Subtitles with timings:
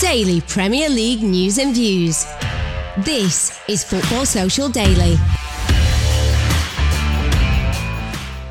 [0.00, 2.24] Daily Premier League news and views.
[2.98, 5.16] This is Football Social Daily.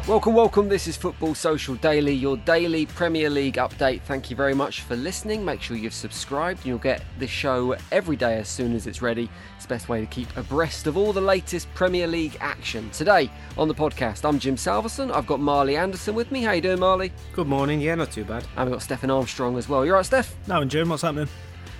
[0.07, 0.69] Welcome, welcome.
[0.69, 3.99] This is Football Social Daily, your daily Premier League update.
[4.03, 5.43] Thank you very much for listening.
[5.43, 9.01] Make sure you've subscribed and you'll get the show every day as soon as it's
[9.01, 9.29] ready.
[9.57, 12.89] It's the best way to keep abreast of all the latest Premier League action.
[12.91, 15.11] Today on the podcast, I'm Jim Salverson.
[15.11, 16.41] I've got Marley Anderson with me.
[16.41, 17.11] How you doing, Marley?
[17.33, 17.81] Good morning.
[17.81, 18.45] Yeah, not too bad.
[18.55, 19.85] And we've got Stefan Armstrong as well.
[19.85, 20.33] You're right, Steph?
[20.47, 21.27] No, and Jim, what's happening?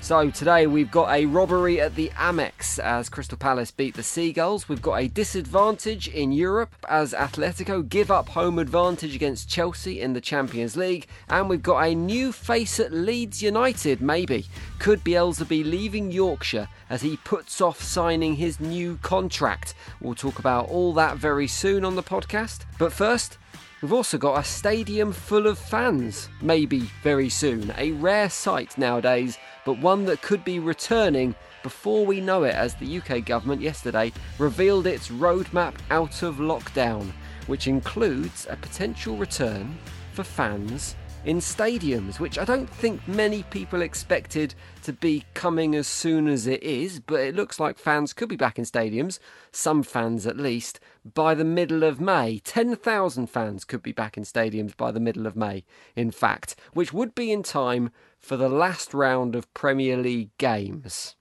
[0.07, 4.69] So today we've got a robbery at the Amex as Crystal Palace beat the Seagulls.
[4.69, 10.13] We've got a disadvantage in Europe as Atletico give up home advantage against Chelsea in
[10.13, 11.07] the Champions League.
[11.27, 14.45] And we've got a new face at Leeds United, maybe.
[14.79, 19.73] Could Bielsa be leaving Yorkshire as he puts off signing his new contract?
[19.99, 22.61] We'll talk about all that very soon on the podcast.
[22.79, 23.37] But first,
[23.81, 27.71] We've also got a stadium full of fans, maybe very soon.
[27.77, 32.73] A rare sight nowadays, but one that could be returning before we know it, as
[32.73, 37.11] the UK government yesterday revealed its roadmap out of lockdown,
[37.45, 39.77] which includes a potential return
[40.11, 40.95] for fans
[41.25, 46.47] in stadiums, which I don't think many people expected to be coming as soon as
[46.47, 49.19] it is, but it looks like fans could be back in stadiums,
[49.51, 50.79] some fans at least,
[51.13, 52.39] by the middle of May.
[52.39, 55.63] 10,000 fans could be back in stadiums by the middle of May,
[55.95, 61.15] in fact, which would be in time for the last round of Premier League games.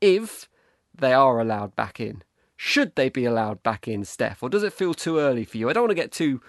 [0.00, 0.48] If
[0.94, 2.22] they are allowed back in.
[2.56, 4.42] Should they be allowed back in, Steph?
[4.42, 5.68] Or does it feel too early for you?
[5.68, 6.40] I don't want to get too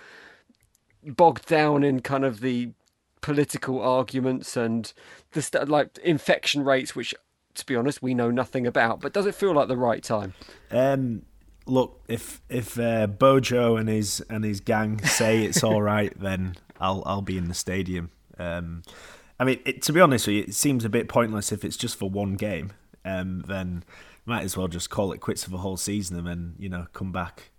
[1.04, 2.72] bogged down in kind of the
[3.22, 4.94] political arguments and
[5.32, 7.16] the st- like infection rates, which,
[7.56, 9.02] to be honest, we know nothing about.
[9.02, 10.36] But does it feel like the right time?
[10.70, 11.24] Um,
[11.66, 16.56] look, if if uh, Bojo and his and his gang say it's all right, then
[16.80, 18.12] I'll I'll be in the stadium.
[18.38, 18.84] Um,
[19.40, 21.78] I mean, it, to be honest with you, it seems a bit pointless if it's
[21.78, 22.74] just for one game.
[23.04, 23.84] Um, then
[24.26, 26.88] might as well just call it quits for the whole season and then you know
[26.94, 27.52] come back,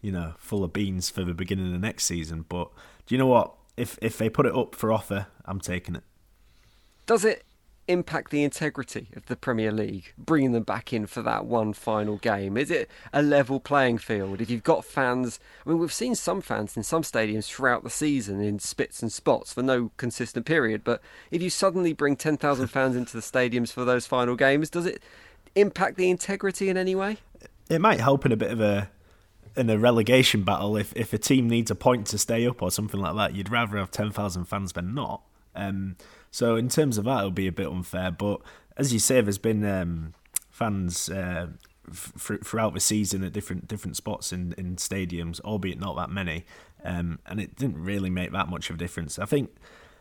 [0.00, 2.44] you know, full of beans for the beginning of the next season.
[2.48, 2.70] But
[3.06, 3.54] do you know what?
[3.76, 6.02] if if they put it up for offer, I'm taking it.
[7.06, 7.44] Does it
[7.88, 12.16] impact the integrity of the Premier League, bringing them back in for that one final
[12.16, 12.56] game?
[12.56, 14.40] Is it a level playing field?
[14.40, 17.90] If you've got fans, I mean, we've seen some fans in some stadiums throughout the
[17.90, 22.66] season in spits and spots for no consistent period, but if you suddenly bring 10,000
[22.68, 25.02] fans into the stadiums for those final games, does it
[25.54, 27.18] impact the integrity in any way?
[27.68, 28.90] It might help in a bit of a
[29.56, 32.70] in a relegation battle, if if a team needs a point to stay up or
[32.70, 35.22] something like that, you'd rather have ten thousand fans than not.
[35.54, 35.96] Um,
[36.36, 38.10] so in terms of that, it'll be a bit unfair.
[38.10, 38.42] But
[38.76, 40.12] as you say, there's been um,
[40.50, 41.46] fans uh,
[41.88, 42.12] f-
[42.44, 46.44] throughout the season at different different spots in, in stadiums, albeit not that many,
[46.84, 49.18] um, and it didn't really make that much of a difference.
[49.18, 49.48] I think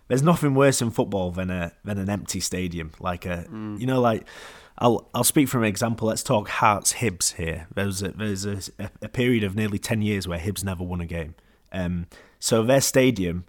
[0.10, 3.80] there's nothing worse in football than a than an empty stadium, like a mm.
[3.80, 4.28] you know like
[4.78, 6.10] I'll I'll speak from an example.
[6.10, 7.68] Let's talk Hearts Hibs here.
[7.74, 8.60] There's a, there's a,
[9.02, 11.36] a period of nearly ten years where Hibs never won a game.
[11.72, 12.08] Um,
[12.42, 13.46] so their stadium,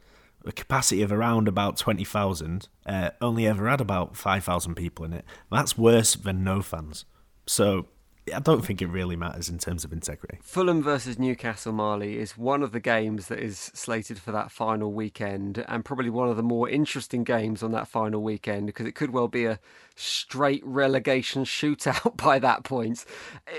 [0.47, 5.05] a capacity of around about twenty thousand, uh, only ever had about five thousand people
[5.05, 5.25] in it.
[5.51, 7.05] That's worse than no fans.
[7.47, 7.87] So
[8.35, 10.39] I don't think it really matters in terms of integrity.
[10.43, 14.93] Fulham versus Newcastle, Marley, is one of the games that is slated for that final
[14.93, 18.97] weekend, and probably one of the more interesting games on that final weekend because it
[18.97, 19.61] could well be a
[19.95, 23.05] straight relegation shootout by that point.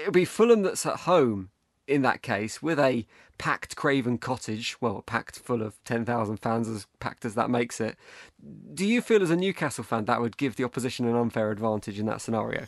[0.01, 1.50] It'll be Fulham that's at home
[1.88, 3.06] in that case with a
[3.38, 7.98] packed Craven Cottage, well, packed full of 10,000 fans, as packed as that makes it.
[8.74, 12.00] Do you feel as a Newcastle fan that would give the opposition an unfair advantage
[12.00, 12.66] in that scenario?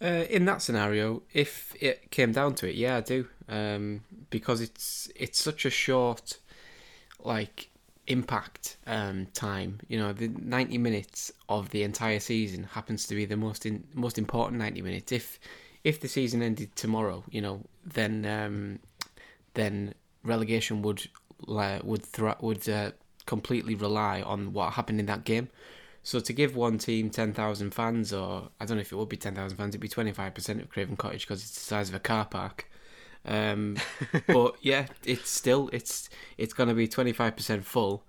[0.00, 4.60] Uh, in that scenario, if it came down to it, yeah, I do, um, because
[4.60, 6.38] it's it's such a short,
[7.18, 7.68] like
[8.06, 9.80] impact um, time.
[9.88, 13.88] You know, the ninety minutes of the entire season happens to be the most in,
[13.92, 15.10] most important ninety minutes.
[15.10, 15.40] If
[15.84, 18.78] if the season ended tomorrow, you know, then um,
[19.54, 21.08] then relegation would
[21.48, 22.04] uh, would
[22.40, 22.90] would uh,
[23.26, 25.48] completely rely on what happened in that game.
[26.02, 29.18] So to give one team 10,000 fans, or I don't know if it would be
[29.18, 32.24] 10,000 fans, it'd be 25% of Craven Cottage because it's the size of a car
[32.24, 32.66] park.
[33.26, 33.76] Um,
[34.26, 36.08] but yeah, it's still it's
[36.38, 38.04] it's going to be 25% full,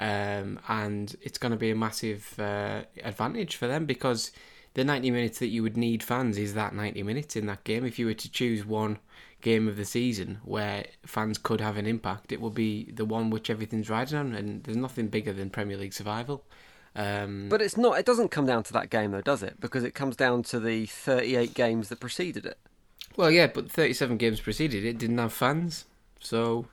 [0.00, 4.32] um, and it's going to be a massive uh, advantage for them because
[4.74, 7.84] the 90 minutes that you would need fans is that 90 minutes in that game.
[7.84, 8.98] If you were to choose one
[9.40, 13.30] game of the season where fans could have an impact, it would be the one
[13.30, 16.44] which everything's riding on, and there's nothing bigger than Premier League survival.
[16.94, 17.98] Um, but it's not.
[17.98, 19.60] It doesn't come down to that game, though, does it?
[19.60, 22.58] Because it comes down to the 38 games that preceded it.
[23.16, 25.86] Well, yeah, but 37 games preceded it didn't have fans,
[26.20, 26.66] so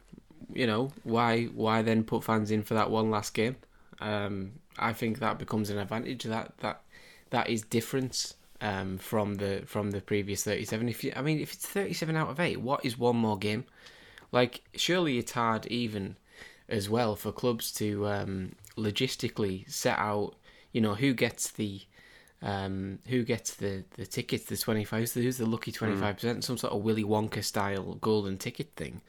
[0.53, 3.55] you know why why then put fans in for that one last game?
[3.99, 6.23] Um, I think that becomes an advantage.
[6.23, 6.81] That that
[7.35, 10.87] that is different um, from the from the previous 37.
[10.87, 13.65] If you, I mean, if it's 37 out of eight, what is one more game?
[14.31, 16.15] Like, surely it's hard even
[16.69, 20.35] as well for clubs to um, logistically set out,
[20.71, 21.81] you know, who gets the
[22.41, 26.43] um, who gets the, the tickets, the 25, who's the lucky 25%, mm.
[26.43, 29.01] some sort of Willy Wonka style golden ticket thing.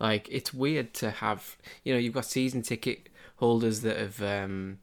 [0.00, 4.78] Like, it's weird to have, you know, you've got season ticket holders that have, um,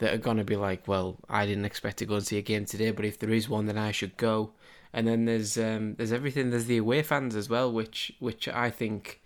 [0.00, 2.42] that are going to be like, well, I didn't expect to go and see a
[2.42, 4.52] game today, but if there is one, then I should go.
[4.92, 6.50] And then there's um, there's everything.
[6.50, 9.20] There's the away fans as well, which which I think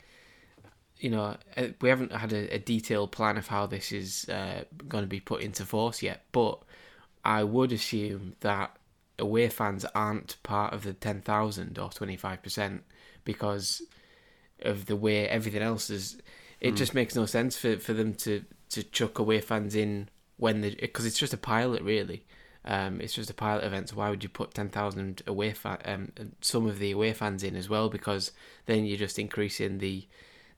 [0.99, 4.65] you know, uh, we haven't had a, a detailed plan of how this is uh,
[4.89, 6.63] going to be put into force yet, but
[7.25, 8.77] I would assume that
[9.19, 12.81] away fans aren't part of the 10,000 or 25%
[13.25, 13.83] because
[14.63, 16.21] of the way everything else is.
[16.61, 16.77] It mm.
[16.77, 20.75] just makes no sense for, for them to, to chuck away fans in when the
[20.75, 22.25] because it's just a pilot really.
[22.67, 25.55] Um, it's just a pilot event, so why would you put ten thousand away
[25.85, 27.91] um, some of the away fans in as well?
[27.91, 28.33] Because
[28.65, 30.07] then you're just increasing the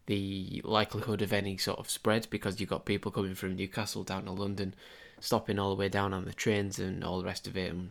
[0.06, 4.26] the likelihood of any sort of spread because you've got people coming from Newcastle down
[4.26, 4.72] to London,
[5.18, 7.90] stopping all the way down on the trains and all the rest of it, and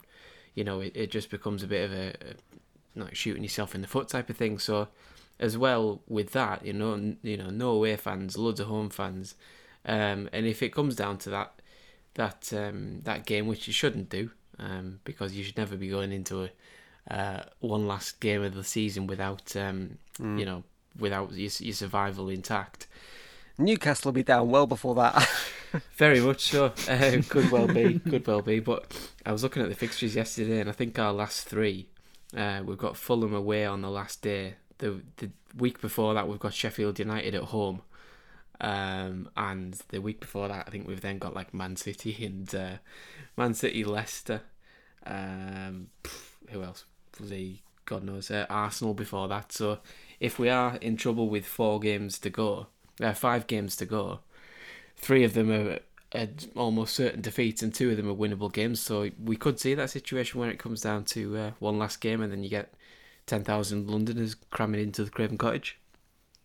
[0.53, 3.81] you know it, it just becomes a bit of a, a like shooting yourself in
[3.81, 4.59] the foot type of thing.
[4.59, 4.87] So
[5.41, 9.35] as well with that, you know, you know, no away fans, loads of home fans,
[9.85, 11.51] um, and if it comes down to that
[12.15, 16.11] that um, that game, which you shouldn't do, um, because you should never be going
[16.11, 16.49] into a
[17.13, 20.39] uh, one last game of the season without um, mm.
[20.39, 20.63] you know
[20.99, 22.87] without your, your survival intact.
[23.57, 25.29] Newcastle will be down well before that.
[25.97, 26.73] Very much so.
[26.89, 27.99] Uh, could well be.
[27.99, 28.59] Could well be.
[28.59, 28.93] But
[29.25, 31.87] I was looking at the fixtures yesterday, and I think our last three,
[32.35, 34.55] uh, we've got Fulham away on the last day.
[34.79, 37.81] The the week before that, we've got Sheffield United at home,
[38.61, 42.53] um, and the week before that, I think we've then got like Man City and
[42.53, 42.77] uh,
[43.37, 44.41] Man City, Leicester.
[45.05, 45.87] Um,
[46.49, 46.85] who else?
[47.19, 49.51] The God knows uh, Arsenal before that.
[49.51, 49.79] So
[50.19, 52.67] if we are in trouble with four games to go,
[53.01, 54.19] uh, five games to go,
[54.97, 55.79] three of them are,
[56.13, 58.79] are almost certain defeats and two of them are winnable games.
[58.79, 62.21] So we could see that situation where it comes down to uh, one last game
[62.21, 62.73] and then you get
[63.27, 65.79] 10,000 Londoners cramming into the Craven Cottage.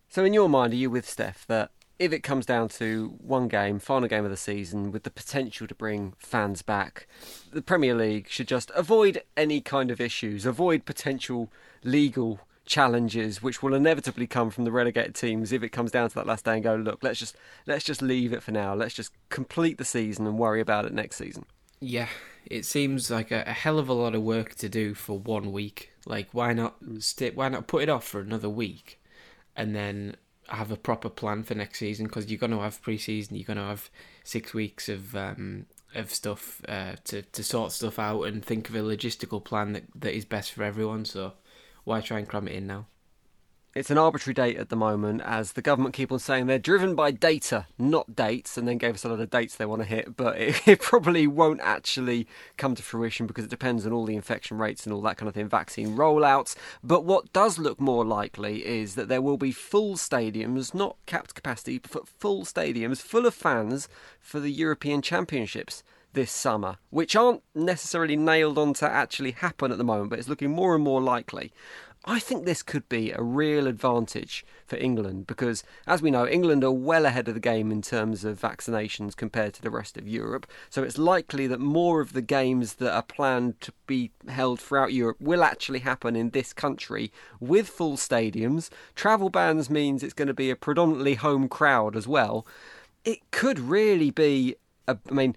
[0.08, 1.70] So, in your mind, are you with Steph that
[2.00, 5.66] if it comes down to one game, final game of the season, with the potential
[5.66, 7.06] to bring fans back,
[7.52, 11.52] the Premier League should just avoid any kind of issues, avoid potential
[11.84, 16.14] legal challenges which will inevitably come from the relegated teams if it comes down to
[16.14, 17.34] that last day and go look let's just
[17.66, 18.74] let's just leave it for now.
[18.74, 21.44] Let's just complete the season and worry about it next season.
[21.80, 22.08] Yeah
[22.46, 25.52] it seems like a, a hell of a lot of work to do for one
[25.52, 25.90] week.
[26.06, 27.02] Like why not mm.
[27.02, 29.00] stay, why not put it off for another week
[29.56, 30.16] and then
[30.50, 33.56] have a proper plan for next season because you're going to have pre-season you're going
[33.56, 33.90] to have
[34.24, 38.74] six weeks of um, of stuff uh, to to sort stuff out and think of
[38.74, 41.32] a logistical plan that, that is best for everyone so
[41.84, 42.86] why try and cram it in now?
[43.74, 46.96] It's an arbitrary date at the moment, as the government keep on saying they're driven
[46.96, 49.86] by data, not dates, and then gave us a lot of dates they want to
[49.86, 50.16] hit.
[50.16, 54.16] But it, it, probably won't actually come to fruition because it depends on all the
[54.16, 56.56] infection rates and all that kind of thing, vaccine rollouts.
[56.82, 61.34] But what does look more likely is that there will be full stadiums, not capped
[61.34, 63.88] capacity, but full stadiums full of fans
[64.20, 69.78] for the European Championships this summer, which aren't necessarily nailed on to actually happen at
[69.78, 71.52] the moment, but it's looking more and more likely.
[72.06, 76.64] I think this could be a real advantage for England because, as we know, England
[76.64, 80.08] are well ahead of the game in terms of vaccinations compared to the rest of
[80.08, 80.46] Europe.
[80.70, 84.94] So it's likely that more of the games that are planned to be held throughout
[84.94, 88.70] Europe will actually happen in this country with full stadiums.
[88.94, 92.46] Travel bans means it's going to be a predominantly home crowd as well.
[93.04, 94.56] It could really be,
[94.88, 95.36] a, I mean,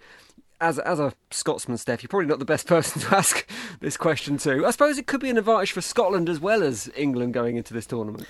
[0.63, 3.48] as as a Scotsman, Steph, you're probably not the best person to ask
[3.82, 4.65] this question to.
[4.65, 7.74] I suppose it could be an advantage for Scotland as well as England going into
[7.74, 8.27] this tournament.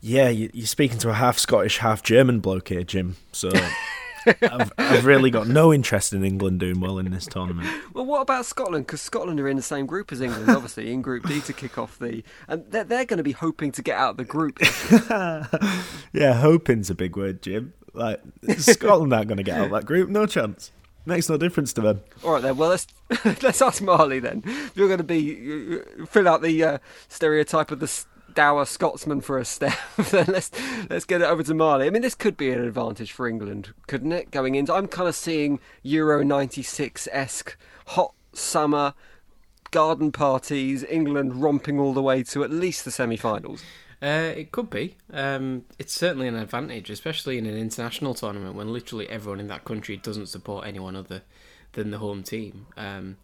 [0.00, 3.16] Yeah, you're speaking to a half Scottish, half German bloke here, Jim.
[3.32, 3.50] So
[4.42, 7.68] I've, I've, really got no interest in England doing well in this tournament.
[7.94, 8.86] Well, what about Scotland?
[8.86, 11.78] Because Scotland are in the same group as England, obviously, in Group D to kick
[11.78, 12.22] off the.
[12.46, 14.58] And they're, they're going to be hoping to get out of the group.
[16.12, 17.72] yeah, hoping's a big word, Jim.
[17.94, 18.20] Like,
[18.58, 20.70] Scotland aren't going to get out of that group, no chance.
[21.06, 22.02] Makes no difference to them.
[22.24, 22.56] All right then.
[22.56, 22.88] Well, let's
[23.42, 24.42] let's ask Marley then.
[24.74, 29.44] You're going to be fill out the uh, stereotype of the dour Scotsman for a
[29.44, 29.78] step.
[30.12, 30.50] let's
[30.90, 31.86] let's get it over to Marley.
[31.86, 34.32] I mean, this could be an advantage for England, couldn't it?
[34.32, 38.94] Going into, I'm kind of seeing Euro '96 esque hot summer
[39.70, 43.62] garden parties, England romping all the way to at least the semi-finals.
[44.02, 44.96] Uh, it could be.
[45.12, 49.64] Um, it's certainly an advantage, especially in an international tournament when literally everyone in that
[49.64, 51.22] country doesn't support anyone other
[51.72, 52.66] than the home team.
[52.76, 53.16] Um,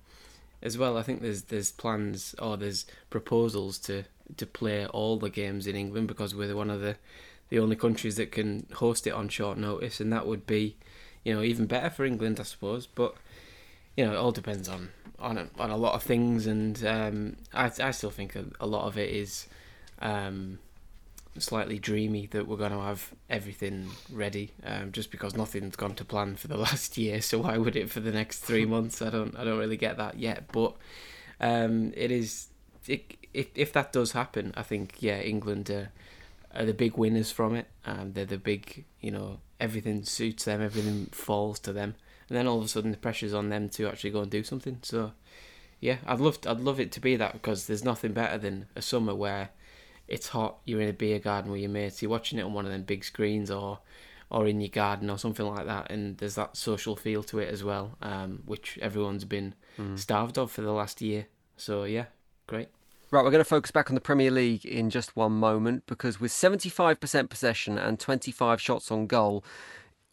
[0.63, 4.05] as well, I think there's there's plans or there's proposals to
[4.37, 6.97] to play all the games in England because we're one of the
[7.49, 10.77] the only countries that can host it on short notice, and that would be,
[11.23, 12.87] you know, even better for England, I suppose.
[12.87, 13.15] But
[13.97, 17.37] you know, it all depends on on a, on a lot of things, and um,
[17.53, 19.47] I I still think a, a lot of it is
[20.01, 20.59] um,
[21.39, 26.05] slightly dreamy that we're going to have everything ready, um, just because nothing's gone to
[26.05, 27.21] plan for the last year.
[27.21, 29.01] So why would it for the next three months?
[29.03, 30.75] I don't I don't really get that yet, but
[31.41, 32.49] um, it is.
[32.87, 35.91] It, if if that does happen, I think yeah, England are,
[36.55, 37.67] are the big winners from it.
[37.87, 41.95] They're the big, you know, everything suits them, everything falls to them,
[42.33, 44.43] and then all of a sudden the pressure's on them to actually go and do
[44.43, 44.79] something.
[44.81, 45.13] So
[45.81, 48.81] yeah, I'd love I'd love it to be that because there's nothing better than a
[48.81, 49.51] summer where
[50.09, 52.65] it's hot, you're in a beer garden with your mates, you're watching it on one
[52.65, 53.81] of them big screens or
[54.31, 57.51] or in your garden or something like that, and there's that social feel to it
[57.53, 59.99] as well, um, which everyone's been mm.
[59.99, 61.27] starved of for the last year.
[61.59, 62.07] So yeah,
[62.47, 62.69] great.
[63.11, 66.19] Right, we're going to focus back on the Premier League in just one moment because
[66.19, 69.45] with 75% possession and 25 shots on goal,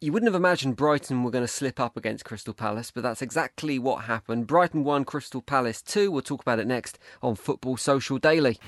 [0.02, 3.22] you wouldn't have imagined Brighton were going to slip up against Crystal Palace, but that's
[3.22, 4.48] exactly what happened.
[4.48, 6.10] Brighton won, Crystal Palace 2.
[6.10, 8.60] We'll talk about it next on Football Social Daily.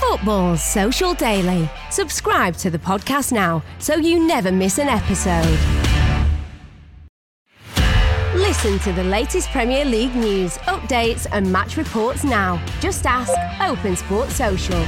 [0.00, 1.68] Football Social Daily.
[1.90, 5.58] Subscribe to the podcast now so you never miss an episode.
[8.34, 12.62] Listen to the latest Premier League news, updates, and match reports now.
[12.80, 14.82] Just ask Open Sport Social.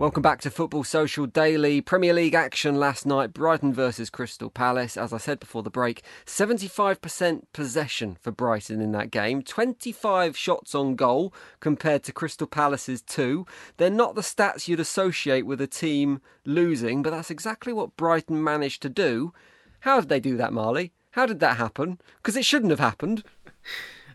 [0.00, 1.82] Welcome back to Football Social Daily.
[1.82, 4.96] Premier League action last night Brighton versus Crystal Palace.
[4.96, 10.74] As I said before the break, 75% possession for Brighton in that game, 25 shots
[10.74, 13.44] on goal compared to Crystal Palace's two.
[13.76, 18.42] They're not the stats you'd associate with a team losing, but that's exactly what Brighton
[18.42, 19.34] managed to do.
[19.80, 20.94] How did they do that, Marley?
[21.10, 22.00] How did that happen?
[22.22, 23.22] Because it shouldn't have happened.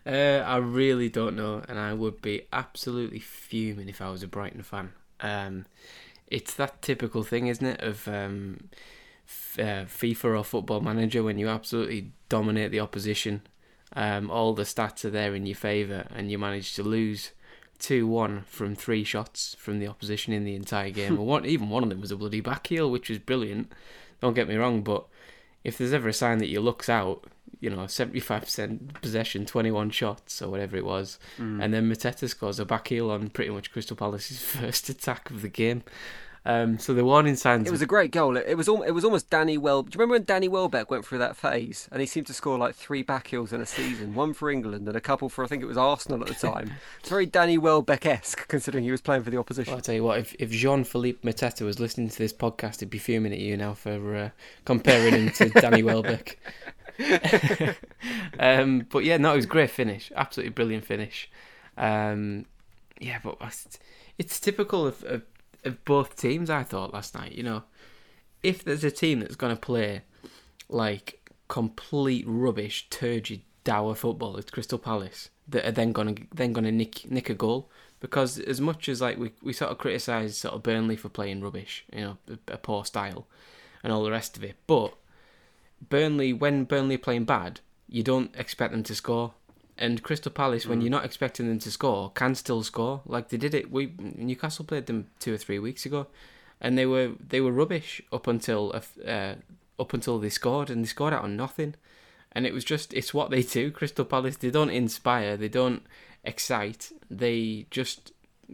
[0.04, 4.28] Uh, I really don't know, and I would be absolutely fuming if I was a
[4.28, 4.92] Brighton fan.
[5.20, 5.66] Um,
[6.28, 8.68] it's that typical thing, isn't it, of um,
[9.26, 13.42] f- uh, FIFA or Football Manager when you absolutely dominate the opposition.
[13.94, 17.30] Um, all the stats are there in your favour, and you manage to lose
[17.78, 21.18] two one from three shots from the opposition in the entire game.
[21.18, 23.72] or one, even one of them was a bloody back heel, which was brilliant.
[24.20, 25.06] Don't get me wrong, but
[25.66, 27.24] if there's ever a sign that you looks out,
[27.58, 31.18] you know, 75% possession, 21 shots or whatever it was.
[31.38, 31.62] Mm.
[31.62, 35.42] And then Mateta scores a back heel on pretty much Crystal Palace's first attack of
[35.42, 35.82] the game.
[36.46, 37.66] Um, so the one warning signs.
[37.66, 38.36] It was a great goal.
[38.36, 39.82] It, was al- it was almost Danny Well.
[39.82, 42.56] Do you remember when Danny Welbeck went through that phase and he seemed to score
[42.56, 45.48] like three back heels in a season, one for England and a couple for I
[45.48, 46.74] think it was Arsenal at the time.
[47.00, 49.72] it's very Danny Welbeck esque considering he was playing for the opposition.
[49.72, 52.78] Well, I'll tell you what, if if Jean Philippe Mateta was listening to this podcast,
[52.78, 54.30] he'd be fuming at you now for uh,
[54.64, 56.38] comparing him to Danny Welbeck.
[58.38, 61.28] um, but yeah, no, it was a great finish, absolutely brilliant finish.
[61.76, 62.46] Um,
[63.00, 63.36] yeah, but
[64.16, 65.22] it's typical of, of
[65.66, 66.50] of both teams.
[66.50, 67.64] I thought last night, you know,
[68.42, 70.02] if there's a team that's going to play
[70.68, 76.52] like complete rubbish, turgid, dour football, it's Crystal Palace that are then going to then
[76.52, 77.70] going to nick nick a goal.
[77.98, 81.40] Because as much as like we we sort of criticise sort of Burnley for playing
[81.40, 83.26] rubbish, you know, a, a poor style,
[83.82, 84.94] and all the rest of it, but
[85.88, 89.34] Burnley when Burnley are playing bad, you don't expect them to score.
[89.78, 90.70] And Crystal Palace, mm.
[90.70, 93.02] when you're not expecting them to score, can still score.
[93.06, 93.70] Like they did it.
[93.70, 96.06] We Newcastle played them two or three weeks ago,
[96.60, 98.74] and they were they were rubbish up until
[99.06, 99.34] uh,
[99.78, 101.74] up until they scored, and they scored out on nothing.
[102.32, 103.70] And it was just it's what they do.
[103.70, 105.82] Crystal Palace they don't inspire, they don't
[106.24, 108.12] excite, they just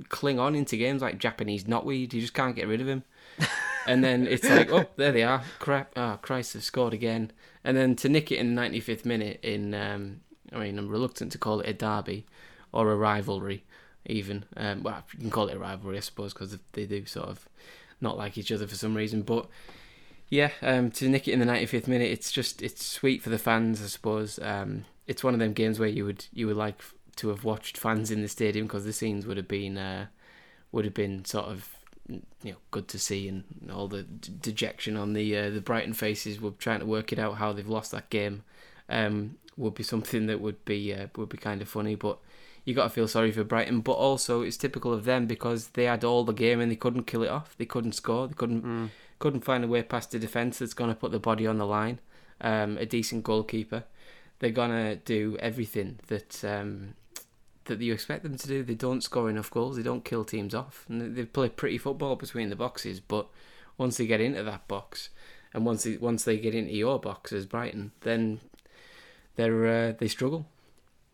[0.09, 2.13] cling on into games like Japanese knotweed.
[2.13, 3.05] You just can't get rid of him.
[3.87, 5.43] and then it's like, oh, there they are.
[5.59, 5.93] Crap!
[5.97, 7.33] Oh, Christ, they've scored again.
[7.65, 10.21] And then to nick it in the 95th minute in um,
[10.55, 12.27] I mean, I'm reluctant to call it a derby
[12.73, 13.65] or a rivalry,
[14.07, 14.45] even.
[14.57, 17.49] Um, well, you can call it a rivalry, I suppose, because they do sort of
[18.01, 19.23] not like each other for some reason.
[19.23, 19.47] But
[20.29, 23.39] yeah, um, to nick it in the 95th minute, it's just it's sweet for the
[23.39, 24.39] fans, I suppose.
[24.41, 26.83] Um, it's one of them games where you would you would like
[27.17, 30.07] to have watched fans in the stadium because the scenes would have been uh,
[30.73, 31.69] would have been sort of
[32.09, 36.41] you know good to see and all the dejection on the uh, the Brighton faces
[36.41, 38.43] were trying to work it out how they've lost that game.
[38.89, 41.95] Um, would be something that would be uh, would be kind of funny.
[41.95, 42.19] But
[42.65, 43.81] you got to feel sorry for Brighton.
[43.81, 47.05] But also, it's typical of them because they had all the game and they couldn't
[47.05, 47.57] kill it off.
[47.57, 48.29] They couldn't score.
[48.29, 48.91] They couldn't mm.
[49.19, 51.67] couldn't find a way past the defense that's going to put the body on the
[51.67, 51.99] line.
[52.41, 53.85] Um, a decent goalkeeper.
[54.41, 56.95] They're gonna do everything that um,
[57.67, 58.63] that you expect them to do.
[58.63, 59.77] They don't score enough goals.
[59.77, 60.85] They don't kill teams off.
[60.89, 63.01] And they play pretty football between the boxes.
[63.01, 63.29] But
[63.79, 65.11] once they get into that box,
[65.55, 68.41] and once they, once they get into your box as Brighton, then
[69.37, 70.47] they're uh, they struggle.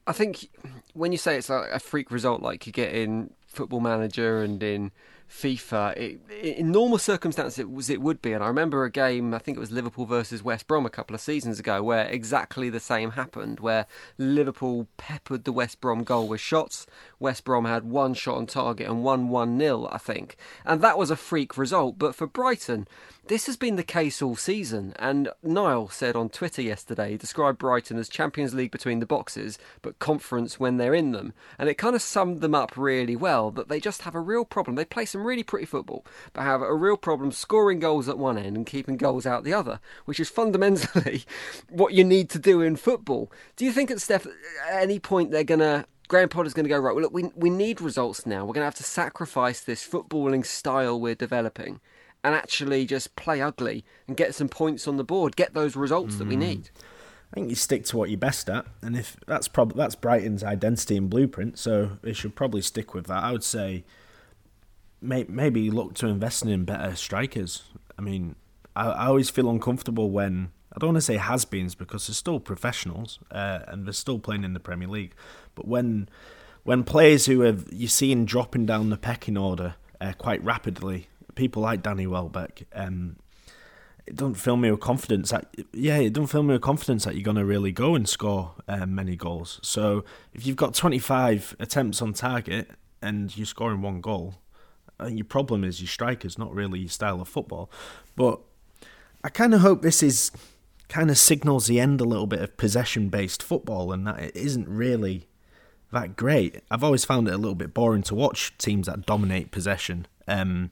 [0.06, 0.48] I think
[0.94, 4.62] when you say it's like a freak result, like you get in Football Manager and
[4.62, 4.90] in
[5.30, 6.20] FIFA, it,
[6.58, 8.32] in normal circumstances it was it would be.
[8.32, 11.14] And I remember a game, I think it was Liverpool versus West Brom a couple
[11.14, 16.26] of seasons ago, where exactly the same happened, where Liverpool peppered the West Brom goal
[16.26, 16.86] with shots.
[17.18, 20.96] West Brom had one shot on target and won one 0 I think, and that
[20.96, 21.98] was a freak result.
[21.98, 22.88] But for Brighton,
[23.28, 27.58] this has been the case all season, and Niall said on Twitter yesterday, he described
[27.58, 31.34] Brighton as Champions League between the boxes, but conference when they're in them.
[31.58, 34.46] And it kind of summed them up really well that they just have a real
[34.46, 34.76] problem.
[34.76, 38.38] They play some really pretty football, but have a real problem scoring goals at one
[38.38, 41.24] end and keeping goals out the other, which is fundamentally
[41.68, 43.30] what you need to do in football.
[43.56, 46.70] Do you think at Steph, at any point they're going to Graham Potter's going to
[46.70, 46.94] go right.
[46.94, 48.46] Well, look, we we need results now.
[48.46, 51.80] We're going to have to sacrifice this footballing style we're developing
[52.24, 56.16] and actually just play ugly and get some points on the board, get those results
[56.16, 56.18] mm.
[56.18, 56.40] that we hmm.
[56.40, 56.70] need.
[57.32, 60.42] I think you stick to what you're best at, and if that's prob- that's Brighton's
[60.42, 63.22] identity and blueprint, so they should probably stick with that.
[63.22, 63.84] I would say
[65.02, 67.64] may- maybe look to investing in better strikers.
[67.98, 68.34] I mean,
[68.74, 72.40] I, I always feel uncomfortable when I don't want to say has-beens because they're still
[72.40, 75.14] professionals uh, and they're still playing in the Premier League,
[75.54, 76.08] but when
[76.64, 81.62] when players who have you seen dropping down the pecking order uh, quite rapidly people
[81.62, 83.16] like Danny Welbeck, um,
[84.06, 87.14] it don't fill me with confidence that yeah, it don't fill me with confidence that
[87.14, 89.60] you're gonna really go and score um, many goals.
[89.62, 92.70] So if you've got 25 attempts on target
[93.00, 94.34] and you're scoring one goal,
[94.98, 97.70] I your problem is your strikers, not really your style of football.
[98.16, 98.40] But
[99.22, 100.32] I kind of hope this is
[100.88, 104.36] kind of signals the end a little bit of possession based football and that it
[104.36, 105.28] isn't really
[105.92, 106.62] that great.
[106.70, 110.06] I've always found it a little bit boring to watch teams that dominate possession.
[110.26, 110.70] Um,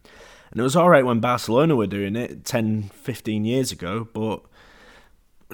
[0.57, 4.41] and it was all right when Barcelona were doing it 10, 15 years ago, but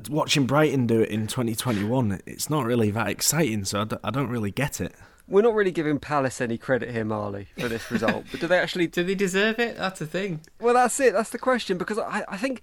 [0.09, 4.53] watching Brighton do it in 2021, it's not really that exciting, so I don't really
[4.53, 4.95] get it.
[5.27, 8.27] We're not really giving Palace any credit here, Marley, for this result.
[8.31, 8.87] but do they actually?
[8.93, 9.77] do they deserve it?
[9.77, 10.43] That's the thing.
[10.61, 11.15] Well, that's it.
[11.15, 12.63] That's the question because I, I think,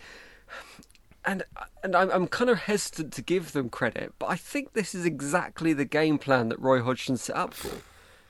[1.25, 1.43] and
[1.84, 5.04] and I'm, I'm kind of hesitant to give them credit, but I think this is
[5.04, 7.82] exactly the game plan that Roy Hodgson set up for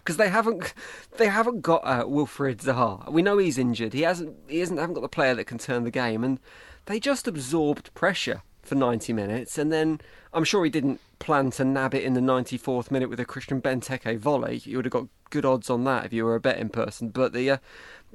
[0.10, 0.74] because they haven't
[1.18, 3.12] they haven't got uh, Wilfried Zaha.
[3.12, 3.94] We know he's injured.
[3.94, 6.40] He hasn't he hasn't haven't got the player that can turn the game, and
[6.88, 10.02] they just absorbed pressure for 90 minutes, and then
[10.34, 13.62] I'm sure he didn't plan to nab it in the 94th minute with a Christian
[13.62, 14.64] Benteke volley.
[14.66, 17.10] You would have got good odds on that if you were a betting person.
[17.10, 17.58] But the uh,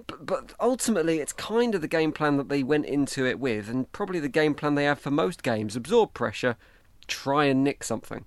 [0.09, 3.69] but, but ultimately, it's kind of the game plan that they went into it with,
[3.69, 6.57] and probably the game plan they have for most games: absorb pressure,
[7.07, 8.25] try and nick something.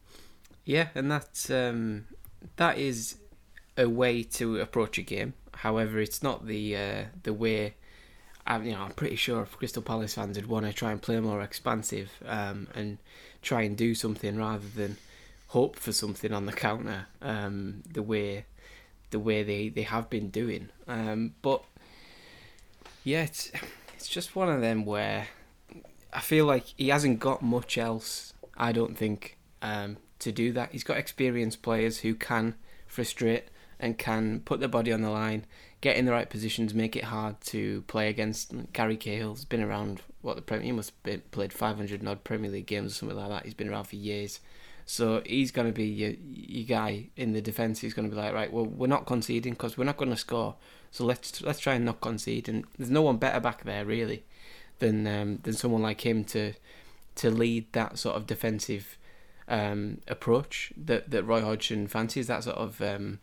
[0.64, 2.06] Yeah, and that's um,
[2.56, 3.18] that is
[3.78, 5.34] a way to approach a game.
[5.54, 7.76] However, it's not the uh, the way.
[8.46, 11.02] I, you know, I'm pretty sure if Crystal Palace fans would want to try and
[11.02, 12.98] play more expansive um, and
[13.42, 14.98] try and do something rather than
[15.48, 17.08] hope for something on the counter.
[17.22, 18.46] Um, the way
[19.10, 20.70] the way they, they have been doing.
[20.88, 21.64] Um, but
[23.04, 23.52] Yeah, it's
[23.96, 25.28] it's just one of them where
[26.14, 28.34] I feel like he hasn't got much else.
[28.58, 30.72] I don't think um, to do that.
[30.72, 33.46] He's got experienced players who can frustrate
[33.80, 35.46] and can put their body on the line,
[35.82, 38.54] get in the right positions, make it hard to play against.
[38.74, 42.66] Gary Cahill's been around what the Premier he must have played 500 odd Premier League
[42.66, 43.46] games or something like that.
[43.46, 44.40] He's been around for years.
[44.90, 47.82] So he's going to be your, your guy in the defence.
[47.82, 50.18] He's going to be like, right, well, we're not conceding because we're not going to
[50.18, 50.56] score.
[50.92, 52.48] So let's let's try and not concede.
[52.48, 54.24] And there's no one better back there really
[54.80, 56.54] than um, than someone like him to
[57.16, 58.98] to lead that sort of defensive
[59.50, 62.28] um, approach that that Roy Hodgson fancies.
[62.28, 63.20] That sort of um,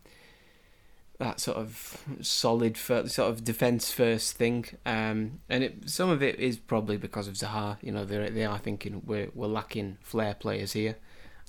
[1.19, 4.65] that sort of solid sort of defense first thing.
[4.85, 7.77] Um, and it, some of it is probably because of Zaha.
[7.81, 10.97] You know, they they are thinking we're we're lacking flair players here.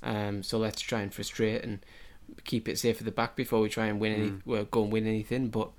[0.03, 1.81] Um, so let's try and frustrate and
[2.45, 4.43] keep it safe at the back before we try and win any, mm.
[4.45, 5.49] well, go and win anything.
[5.49, 5.71] But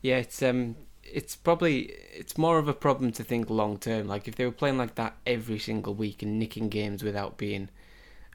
[0.00, 4.06] yeah, it's um, it's probably it's more of a problem to think long term.
[4.06, 7.68] Like if they were playing like that every single week and nicking games without being,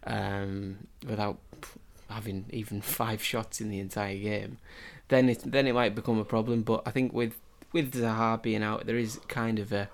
[0.06, 1.40] um, without
[2.14, 4.58] having even five shots in the entire game,
[5.10, 6.64] then it then it might become a problem.
[6.64, 7.36] But I think with
[7.72, 9.90] with Zaha being out, there is kind of a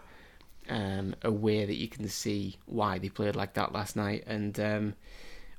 [0.70, 4.24] um, a way that you can see why they played like that last night.
[4.28, 4.94] And um,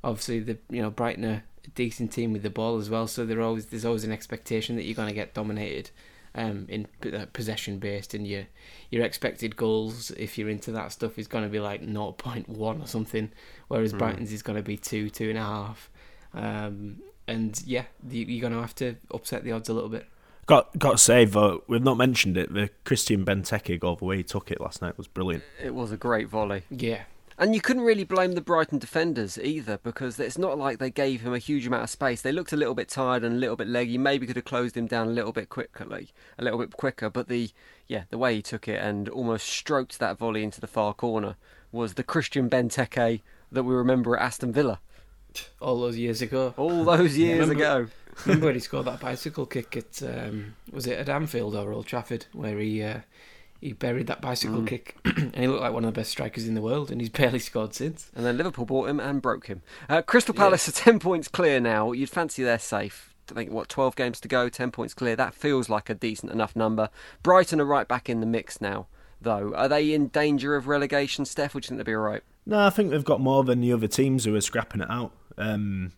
[0.05, 3.27] obviously, the you know Brighton are a decent team with the ball as well, so
[3.27, 5.91] there always there's always an expectation that you're going to get dominated
[6.35, 8.45] um, in uh, possession based, and your
[8.91, 12.87] your expected goals if you're into that stuff is going to be like 0.1 or
[12.87, 13.31] something,
[13.69, 13.99] whereas mm.
[13.99, 15.91] Brighton's is going to be two two and a half.
[16.35, 20.07] Um, and yeah, you're going to have to upset the odds a little bit.
[20.47, 22.53] Got got to say though, we've not mentioned it.
[22.53, 25.45] The Christian Benteke goal, the way he took it last night was brilliant.
[25.63, 26.65] It was a great volley.
[26.71, 27.03] Yeah.
[27.39, 31.23] And you couldn't really blame the Brighton defenders either because it's not like they gave
[31.23, 32.21] him a huge amount of space.
[32.21, 33.97] They looked a little bit tired and a little bit leggy.
[33.97, 37.09] Maybe could have closed him down a little bit quickly, a little bit quicker.
[37.09, 37.51] But the
[37.87, 41.37] yeah, the way he took it and almost stroked that volley into the far corner
[41.73, 44.81] was the Christian Benteke that we remember at Aston Villa.
[45.61, 46.55] All those years ago.
[46.57, 47.91] All those years remember, ago.
[48.25, 51.87] remember when he scored that bicycle kick at um, was it at Anfield or Old
[51.87, 53.01] Trafford where he uh,
[53.61, 54.67] he buried that bicycle mm.
[54.67, 57.11] kick and he looked like one of the best strikers in the world and he's
[57.11, 58.11] barely scored since.
[58.15, 59.63] And then Liverpool bought him and broke him.
[59.89, 60.73] Uh, Crystal Palace yeah.
[60.73, 61.93] are ten points clear now.
[61.93, 63.15] You'd fancy they're safe.
[63.31, 65.15] I think what 12 games to go, 10 points clear.
[65.15, 66.91] That feels like a decent enough number.
[67.23, 68.89] Brighton are right back in the mix now,
[69.21, 69.55] though.
[69.55, 71.55] Are they in danger of relegation, Steph?
[71.55, 72.23] Would you think they'll be all right?
[72.47, 75.13] No, I think they've got more than the other teams who are scrapping it out.
[75.41, 75.93] Um,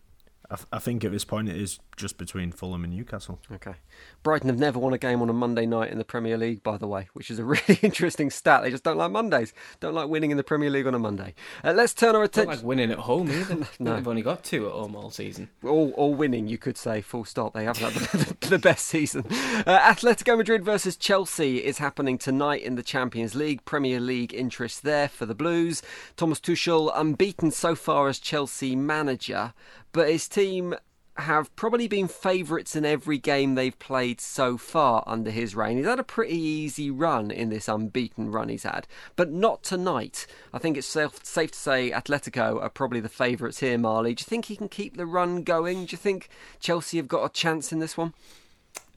[0.51, 3.39] I, th- I, think at this point it is just between Fulham and Newcastle.
[3.51, 3.75] Okay.
[4.23, 6.77] Brighton have never won a game on a Monday night in the Premier League, by
[6.77, 8.61] the way, which is a really interesting stat.
[8.61, 9.53] They just don't like Mondays.
[9.79, 11.33] Don't like winning in the Premier League on a Monday.
[11.63, 12.49] Uh, let's turn our attention.
[12.49, 13.67] Don't like winning at home either.
[13.79, 13.95] no.
[13.95, 15.49] They've only got two at home all season.
[15.63, 17.01] All, all winning, you could say.
[17.01, 17.53] Full stop.
[17.53, 17.93] They haven't had
[18.41, 19.25] the, the best season.
[19.29, 23.63] Uh, Atletico Madrid versus Chelsea is happening tonight in the Champions League.
[23.65, 25.81] Premier League interest there for the Blues.
[26.17, 29.53] Thomas Tuchel unbeaten so far as Chelsea manager,
[29.93, 30.75] but his team
[31.15, 35.77] have probably been favourites in every game they've played so far under his reign.
[35.77, 40.25] He's had a pretty easy run in this unbeaten run he's had, but not tonight.
[40.51, 44.15] I think it's safe, to say Atletico are probably the favourites here, Marley.
[44.15, 45.85] Do you think he can keep the run going?
[45.85, 46.29] Do you think
[46.59, 48.13] Chelsea have got a chance in this one?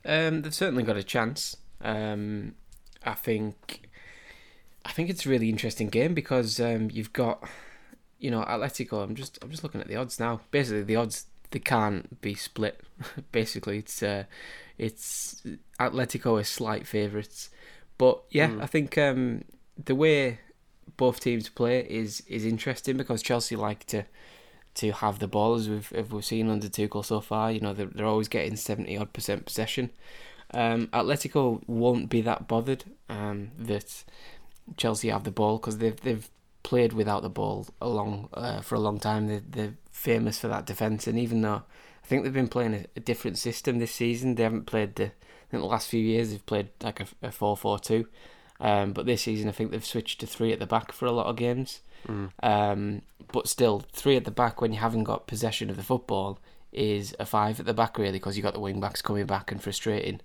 [0.05, 1.57] Um, they've certainly got a chance.
[1.83, 2.55] Um,
[3.05, 3.83] I think.
[4.87, 7.43] I think it's a really interesting game because um, you've got,
[8.27, 9.05] you know, Atletico.
[9.05, 10.41] I'm just I'm just looking at the odds now.
[10.51, 12.81] Basically, the odds they can't be split.
[13.31, 14.25] Basically, it's uh,
[14.79, 15.47] it's
[15.79, 17.51] Atletico is slight favourites,
[17.99, 18.61] but yeah, mm.
[18.61, 19.45] I think um,
[19.83, 20.41] the way
[20.97, 24.03] both teams play is is interesting because Chelsea like to
[24.75, 27.53] to have the ball as we've as we've seen under Tuchel so far.
[27.53, 29.91] You know they're, they're always getting seventy odd percent possession.
[30.53, 34.03] Um, Atletico won't be that bothered um, that
[34.77, 36.29] Chelsea have the ball because they've they've
[36.67, 39.29] played without the ball a long uh, for a long time.
[39.29, 41.63] They they're famous for that defence, and even though
[42.03, 45.13] I think they've been playing a, a different system this season, they haven't played the.
[45.53, 48.07] In the last few years, they've played like a, a 4 4 2.
[48.59, 51.13] Um, but this season, I think they've switched to three at the back for a
[51.13, 51.83] lot of games.
[52.09, 52.31] Mm.
[52.43, 53.03] Um,
[53.33, 56.41] but still, three at the back when you haven't got possession of the football
[56.73, 59.53] is a five at the back, really, because you've got the wing backs coming back
[59.53, 60.21] and frustrating.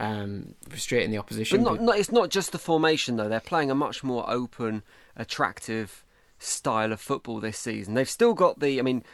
[0.00, 1.62] Um, frustrating the opposition.
[1.62, 3.28] But not, not, it's not just the formation though.
[3.28, 4.82] They're playing a much more open,
[5.14, 6.06] attractive
[6.38, 7.92] style of football this season.
[7.92, 8.78] They've still got the.
[8.78, 9.04] I mean,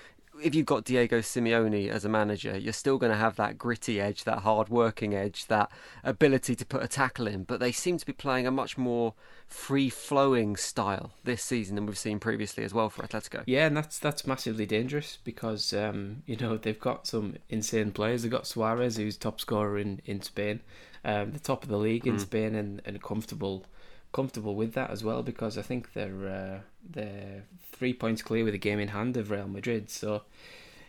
[0.43, 4.01] if you've got Diego Simeone as a manager, you're still going to have that gritty
[4.01, 5.71] edge, that hard working edge, that
[6.05, 7.45] ability to put a tackle in.
[7.45, 9.15] But they seem to be playing a much more
[9.47, 13.43] free flowing style this season than we've seen previously as well for Atletico.
[13.47, 18.23] Yeah, and that's that's massively dangerous because um, you know they've got some insane players.
[18.23, 20.61] They've got Suarez, who's top scorer in in Spain.
[21.07, 22.21] um, the top of the league in mm.
[22.21, 23.65] Spain and, and comfortable
[24.13, 28.55] comfortable with that as well because I think they're uh, they're three points clear with
[28.55, 29.91] a game in hand of Real Madrid.
[29.91, 30.23] So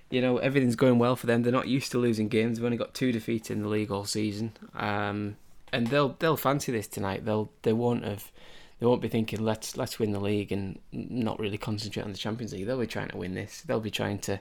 [0.09, 1.43] you know everything's going well for them.
[1.43, 2.57] They're not used to losing games.
[2.57, 5.37] They've only got two defeats in the league all season, um,
[5.73, 7.25] and they'll they'll fancy this tonight.
[7.25, 8.31] They'll they won't have
[8.79, 12.17] they won't be thinking let's let's win the league and not really concentrate on the
[12.17, 12.65] Champions League.
[12.65, 13.61] They'll be trying to win this.
[13.61, 14.39] They'll be trying to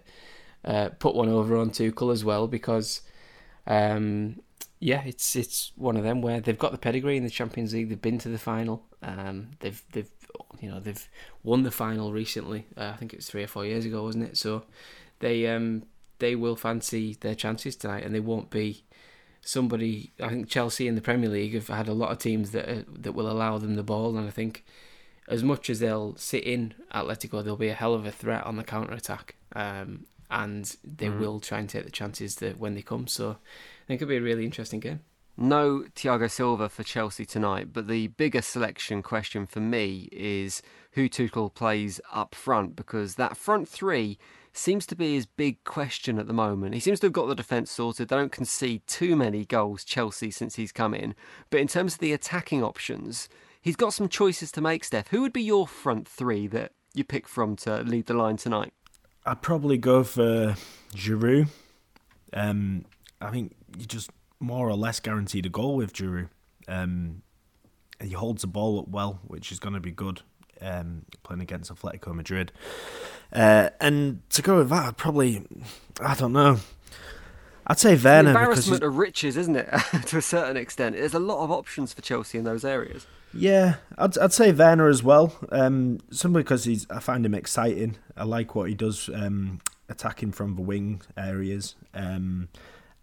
[0.64, 3.02] uh, put one over on Tuchel as well because
[3.66, 4.40] um,
[4.78, 7.88] yeah, it's it's one of them where they've got the pedigree in the Champions League.
[7.88, 8.84] They've been to the final.
[9.02, 10.10] Um, they've they've
[10.60, 11.08] you know they've
[11.42, 12.66] won the final recently.
[12.76, 14.36] Uh, I think it was three or four years ago, wasn't it?
[14.36, 14.64] So
[15.20, 15.84] they um
[16.18, 18.84] they will fancy their chances tonight, and they won't be
[19.40, 20.12] somebody.
[20.20, 22.84] I think Chelsea in the Premier League have had a lot of teams that are,
[22.88, 24.64] that will allow them the ball, and I think
[25.28, 28.56] as much as they'll sit in Atletico, they'll be a hell of a threat on
[28.56, 31.18] the counter attack, um, and they mm.
[31.18, 33.06] will try and take the chances that when they come.
[33.06, 33.38] So
[33.88, 35.00] it could be a really interesting game.
[35.38, 41.10] No Thiago Silva for Chelsea tonight, but the bigger selection question for me is who
[41.10, 44.18] Tuchel plays up front because that front three
[44.54, 46.72] seems to be his big question at the moment.
[46.72, 48.08] He seems to have got the defence sorted.
[48.08, 51.14] They don't concede too many goals, Chelsea, since he's come in.
[51.50, 53.28] But in terms of the attacking options,
[53.60, 55.08] he's got some choices to make, Steph.
[55.08, 58.72] Who would be your front three that you pick from to lead the line tonight?
[59.26, 60.54] I'd probably go for
[60.94, 61.48] Giroud.
[62.32, 62.86] Um,
[63.20, 66.28] I think you just more or less guaranteed a goal with Giroud.
[66.68, 67.22] Um,
[68.00, 70.22] he holds the ball up well, which is going to be good
[70.60, 72.52] um, playing against Atletico Madrid.
[73.32, 75.44] Uh, and to go with that, I'd probably,
[76.00, 76.58] I don't know.
[77.66, 78.30] I'd say Werner.
[78.30, 79.68] embarrassment of riches, isn't it?
[80.06, 83.06] to a certain extent, there's a lot of options for Chelsea in those areas.
[83.34, 85.34] Yeah, I'd I'd say Werner as well.
[85.50, 87.96] Um, simply because he's, I find him exciting.
[88.16, 91.74] I like what he does, um, attacking from the wing areas.
[91.92, 92.48] Um,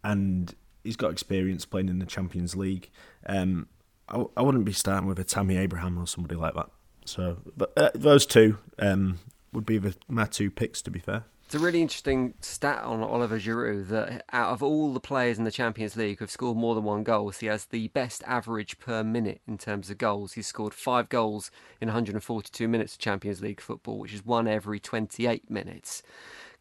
[0.04, 2.90] and he's got experience playing in the Champions League.
[3.26, 3.68] Um,
[4.10, 6.70] I, I wouldn't be starting with a Tammy Abraham or somebody like that.
[7.06, 9.20] So, but uh, those two um,
[9.52, 10.82] would be the, my two picks.
[10.82, 11.26] To be fair.
[11.54, 15.44] It's a really interesting stat on Oliver Giroud that out of all the players in
[15.44, 19.04] the Champions League who've scored more than one goal, he has the best average per
[19.04, 20.34] minute in terms of goals.
[20.34, 24.80] He's scored five goals in 142 minutes of Champions League football, which is one every
[24.80, 26.02] 28 minutes.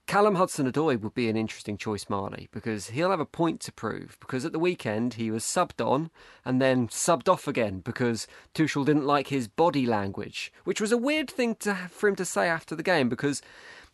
[0.07, 3.73] Callum Hudson Odoi would be an interesting choice, Marley, because he'll have a point to
[3.73, 4.17] prove.
[4.21, 6.11] Because at the weekend he was subbed on
[6.45, 10.99] and then subbed off again because Tuchel didn't like his body language, which was a
[10.99, 13.43] weird thing to, for him to say after the game because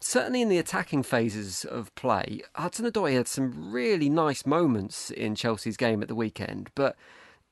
[0.01, 5.35] certainly in the attacking phases of play, Hudson Odoi had some really nice moments in
[5.35, 6.97] Chelsea's game at the weekend, but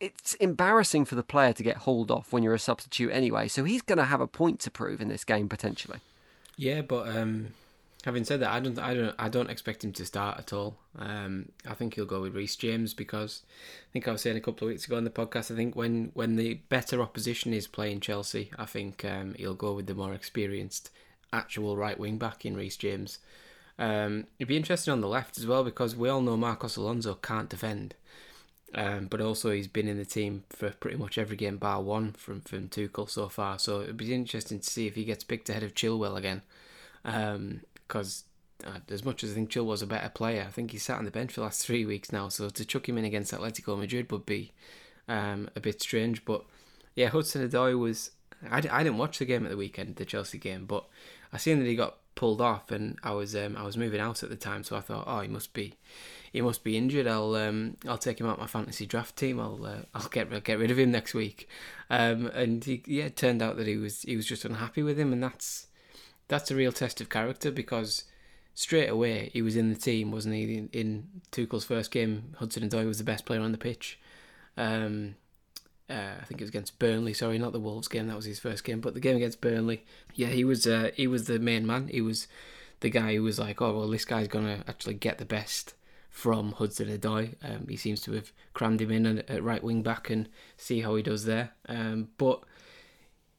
[0.00, 3.48] it's embarrassing for the player to get hauled off when you're a substitute anyway.
[3.48, 6.00] So he's going to have a point to prove in this game potentially.
[6.56, 7.48] Yeah, but um,
[8.06, 10.76] Having said that, I don't, I don't, I don't expect him to start at all.
[10.96, 14.40] Um, I think he'll go with Reece James because I think I was saying a
[14.40, 15.50] couple of weeks ago on the podcast.
[15.50, 19.72] I think when when the better opposition is playing Chelsea, I think um, he'll go
[19.72, 20.90] with the more experienced
[21.32, 23.18] actual right wing back in Reece James.
[23.76, 27.14] Um, it'd be interesting on the left as well because we all know Marcos Alonso
[27.14, 27.96] can't defend.
[28.72, 32.12] Um, but also he's been in the team for pretty much every game bar one
[32.12, 33.58] from from Tuchel so far.
[33.58, 36.42] So it'd be interesting to see if he gets picked ahead of Chilwell again.
[37.04, 38.24] Um, because
[38.64, 41.04] uh, as much as I think Chilwell's a better player, I think he's sat on
[41.04, 42.28] the bench for the last three weeks now.
[42.28, 44.52] So to chuck him in against Atletico Madrid would be
[45.08, 46.24] um, a bit strange.
[46.24, 46.44] But
[46.94, 48.10] yeah, Hudson Odoi was.
[48.50, 50.84] I, I didn't watch the game at the weekend, the Chelsea game, but
[51.32, 54.22] I seen that he got pulled off, and I was um, I was moving out
[54.22, 55.74] at the time, so I thought, oh, he must be
[56.32, 57.06] he must be injured.
[57.06, 59.40] I'll um, I'll take him out my fantasy draft team.
[59.40, 61.48] I'll uh, I'll get get rid of him next week.
[61.88, 64.98] Um, and he, yeah, it turned out that he was he was just unhappy with
[64.98, 65.65] him, and that's
[66.28, 68.04] that's a real test of character because
[68.54, 70.56] straight away he was in the team, wasn't he?
[70.56, 73.98] In, in Tuchel's first game, Hudson Odoi was the best player on the pitch.
[74.56, 75.16] Um,
[75.88, 77.14] uh, I think it was against Burnley.
[77.14, 78.08] Sorry, not the Wolves game.
[78.08, 79.84] That was his first game, but the game against Burnley.
[80.14, 80.66] Yeah, he was.
[80.66, 81.88] Uh, he was the main man.
[81.88, 82.26] He was
[82.80, 85.74] the guy who was like, "Oh well, this guy's gonna actually get the best
[86.10, 90.10] from Hudson Odoi." Um, he seems to have crammed him in at, right wing back
[90.10, 91.52] and see how he does there.
[91.68, 92.42] Um, but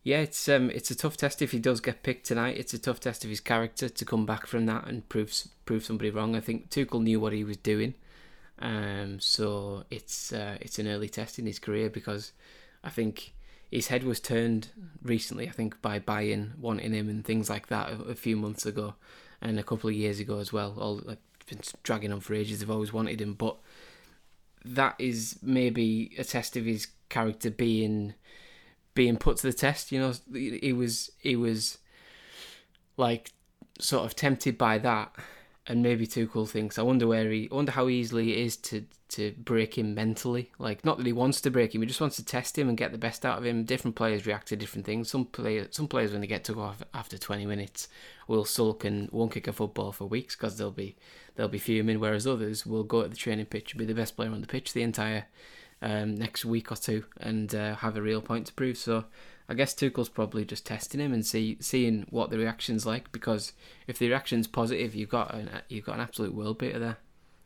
[0.07, 2.55] yeah, it's um, it's a tough test if he does get picked tonight.
[2.55, 5.33] It's a tough test of his character to come back from that and prove
[5.65, 6.33] prove somebody wrong.
[6.33, 7.93] I think Tuchel knew what he was doing,
[8.59, 12.31] um, so it's uh, it's an early test in his career because
[12.85, 13.33] I think
[13.69, 14.69] his head was turned
[15.03, 15.45] recently.
[15.45, 18.93] I think by Bayern wanting him and things like that a, a few months ago,
[19.41, 20.73] and a couple of years ago as well.
[20.79, 22.61] All like been dragging on for ages.
[22.61, 23.57] They've always wanted him, but
[24.63, 28.13] that is maybe a test of his character being
[28.97, 29.91] being put to the test.
[29.91, 31.77] You know, he was he was
[32.97, 33.31] like
[33.79, 35.15] sort of tempted by that,
[35.67, 36.79] and maybe two cool things.
[36.79, 37.47] I wonder where he.
[37.49, 40.51] I wonder how easily it is to to break him mentally.
[40.57, 42.77] Like not that he wants to break him, he just wants to test him and
[42.77, 43.65] get the best out of him.
[43.65, 45.11] Different players react to different things.
[45.11, 47.87] Some players, some players when they get took off after twenty minutes,
[48.27, 50.95] will sulk and won't kick a football for weeks because they'll be
[51.35, 51.99] they'll be fuming.
[51.99, 54.47] Whereas others will go at the training pitch and be the best player on the
[54.47, 55.27] pitch the entire
[55.81, 58.77] um, next week or two and uh, have a real point to prove.
[58.77, 59.05] So
[59.49, 63.53] I guess Tuchel's probably just testing him and see seeing what the reaction's like because
[63.87, 66.97] if the reaction's positive, you've got an you've got an absolute world beater there.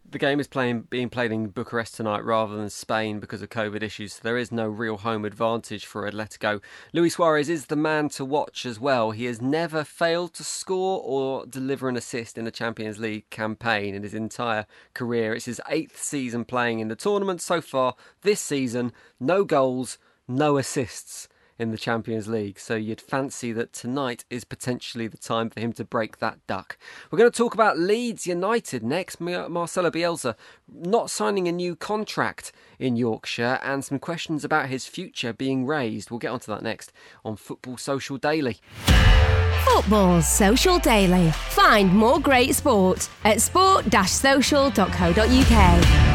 [0.10, 3.82] The game is playing being played in Bucharest tonight rather than Spain because of COVID
[3.82, 4.14] issues.
[4.14, 6.62] So there is no real home advantage for Atletico.
[6.92, 9.12] Luis Suarez is the man to watch as well.
[9.12, 13.96] He has never failed to score or deliver an assist in a Champions League campaign
[13.96, 15.34] in his entire career.
[15.34, 17.96] It's his eighth season playing in the tournament so far.
[18.22, 22.60] This season, no goals, no assists in the Champions League.
[22.60, 26.78] So you'd fancy that tonight is potentially the time for him to break that duck.
[27.10, 29.20] We're going to talk about Leeds United next.
[29.20, 30.36] Marcelo Bielsa
[30.72, 36.10] not signing a new contract in Yorkshire and some questions about his future being raised.
[36.10, 36.92] We'll get onto that next
[37.24, 38.58] on Football Social Daily.
[39.66, 41.32] Football Social Daily.
[41.32, 46.11] Find more great sport at sport-social.co.uk.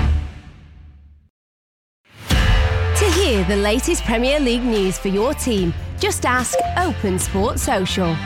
[3.26, 8.16] hear the latest Premier League news for your team, just ask Open Sport Social.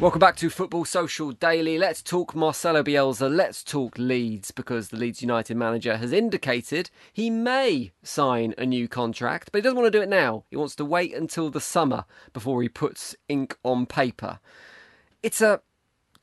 [0.00, 1.78] Welcome back to Football Social Daily.
[1.78, 3.32] Let's talk Marcelo Bielsa.
[3.32, 8.88] Let's talk Leeds because the Leeds United manager has indicated he may sign a new
[8.88, 10.42] contract, but he doesn't want to do it now.
[10.50, 14.40] He wants to wait until the summer before he puts ink on paper.
[15.22, 15.60] It's a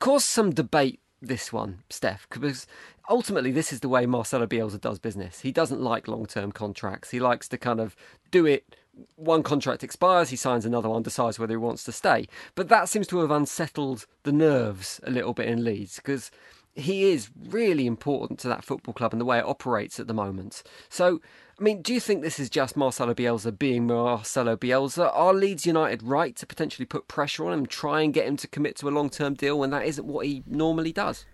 [0.00, 2.66] caused some debate this one, Steph, because
[3.08, 5.40] ultimately this is the way Marcelo Bielsa does business.
[5.40, 7.10] He doesn't like long-term contracts.
[7.10, 7.96] He likes to kind of
[8.30, 8.76] do it
[9.16, 12.26] one contract expires, he signs another one, decides whether he wants to stay.
[12.54, 16.30] But that seems to have unsettled the nerves a little bit in Leeds because
[16.74, 20.14] he is really important to that football club and the way it operates at the
[20.14, 20.62] moment.
[20.88, 21.20] So,
[21.58, 25.10] I mean, do you think this is just Marcelo Bielsa being Marcelo Bielsa?
[25.14, 28.48] Are Leeds United right to potentially put pressure on him, try and get him to
[28.48, 31.24] commit to a long term deal when that isn't what he normally does?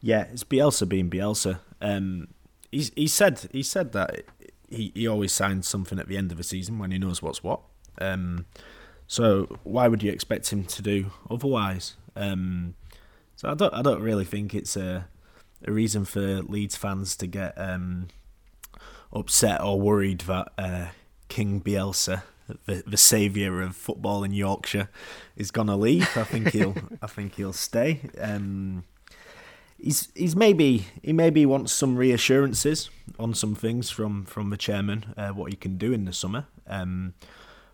[0.00, 1.60] Yeah, it's Bielsa being Bielsa.
[1.80, 2.28] Um,
[2.70, 4.24] he's he said he said that
[4.68, 7.42] he, he always signs something at the end of a season when he knows what's
[7.42, 7.60] what.
[8.00, 8.46] Um,
[9.06, 11.96] so why would you expect him to do otherwise?
[12.16, 12.74] Um,
[13.36, 15.08] so I don't I don't really think it's a
[15.66, 18.08] a reason for Leeds fans to get um,
[19.12, 20.86] upset or worried that uh,
[21.28, 22.22] King Bielsa,
[22.66, 24.88] the the saviour of football in Yorkshire,
[25.36, 26.16] is gonna leave.
[26.16, 28.00] I think he'll I think he'll stay.
[28.18, 28.84] Um,
[29.82, 35.14] he's he's maybe he maybe wants some reassurances on some things from from the chairman
[35.16, 36.46] uh, what he can do in the summer.
[36.66, 37.14] Um,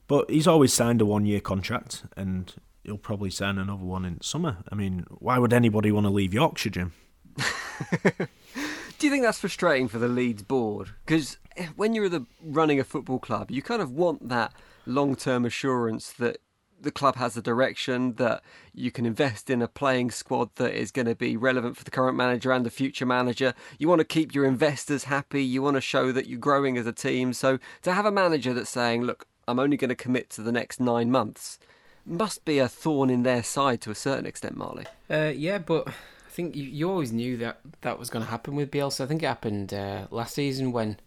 [0.09, 2.53] but he's always signed a one year contract, and
[2.85, 4.59] he'll probably sign another one in summer.
[4.71, 6.93] I mean, why would anybody want to leave Yorkshire, Jim?
[7.37, 10.91] do you think that's frustrating for the Leeds board?
[11.05, 11.39] Because
[11.75, 14.53] when you're the running a football club, you kind of want that
[14.87, 16.39] long term assurance that
[16.81, 18.43] the club has a direction that
[18.75, 21.91] you can invest in a playing squad that is going to be relevant for the
[21.91, 23.55] current manager and the future manager.
[23.79, 25.43] You want to keep your investors happy.
[25.43, 27.33] You want to show that you're growing as a team.
[27.33, 30.53] So to have a manager that's saying, "Look, I'm only going to commit to the
[30.53, 31.59] next nine months,"
[32.05, 34.87] must be a thorn in their side to a certain extent, Marley.
[35.11, 38.55] Uh, yeah, but I think you, you always knew that that was going to happen
[38.55, 39.05] with Bielsa.
[39.05, 40.99] I think it happened uh, last season when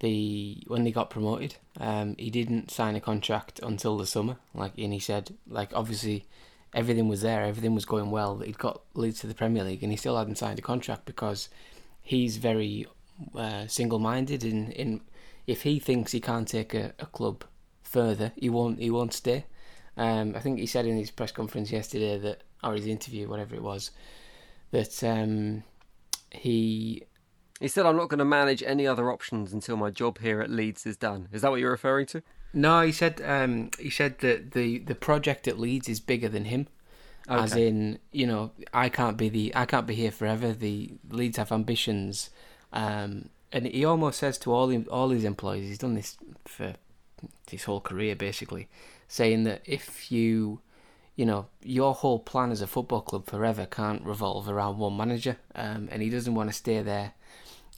[0.00, 4.36] the when they got promoted, um, he didn't sign a contract until the summer.
[4.54, 6.26] Like, and he said, like, obviously,
[6.74, 8.38] everything was there, everything was going well.
[8.38, 11.48] He'd got Leeds to the Premier League, and he still hadn't signed a contract because
[12.02, 12.86] he's very
[13.34, 14.42] uh, single-minded.
[14.44, 15.00] In in
[15.46, 17.44] if he thinks he can't take a, a club
[17.82, 19.44] further, he won't he won't stay.
[19.96, 23.54] Um, I think he said in his press conference yesterday that, or his interview, whatever
[23.54, 23.90] it was,
[24.70, 25.62] that um,
[26.30, 27.02] he
[27.60, 30.50] he said, I'm not going to manage any other options until my job here at
[30.50, 31.28] Leeds is done.
[31.30, 32.22] Is that what you're referring to?
[32.54, 36.46] No, he said um, he said that the, the project at Leeds is bigger than
[36.46, 36.66] him.
[37.28, 37.42] Okay.
[37.42, 40.52] As in, you know, I can't be the I can't be here forever.
[40.52, 42.30] The Leeds have ambitions,
[42.72, 46.74] um, and he almost says to all all his employees, he's done this for
[47.48, 48.68] his whole career basically,
[49.06, 50.60] saying that if you,
[51.14, 55.36] you know, your whole plan as a football club forever can't revolve around one manager,
[55.54, 57.12] um, and he doesn't want to stay there